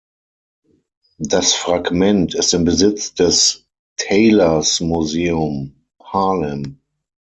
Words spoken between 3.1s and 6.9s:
des Teylers Museum, Haarlem.